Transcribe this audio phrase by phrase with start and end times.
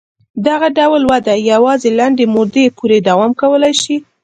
[0.47, 3.95] دغه ډول وده یوازې لنډې مودې پورې دوام کولای شي.